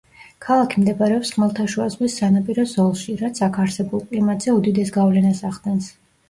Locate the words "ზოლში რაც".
2.71-3.43